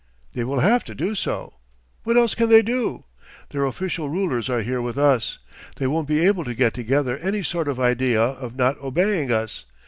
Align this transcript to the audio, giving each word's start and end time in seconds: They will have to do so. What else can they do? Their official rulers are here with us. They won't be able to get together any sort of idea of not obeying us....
They 0.33 0.43
will 0.43 0.61
have 0.61 0.83
to 0.85 0.95
do 0.95 1.13
so. 1.13 1.53
What 2.05 2.17
else 2.17 2.33
can 2.33 2.49
they 2.49 2.63
do? 2.63 3.03
Their 3.51 3.65
official 3.67 4.09
rulers 4.09 4.49
are 4.49 4.63
here 4.63 4.81
with 4.81 4.97
us. 4.97 5.37
They 5.75 5.85
won't 5.85 6.07
be 6.07 6.25
able 6.25 6.43
to 6.45 6.55
get 6.55 6.73
together 6.73 7.17
any 7.19 7.43
sort 7.43 7.67
of 7.67 7.79
idea 7.79 8.19
of 8.23 8.55
not 8.55 8.79
obeying 8.81 9.31
us.... 9.31 9.65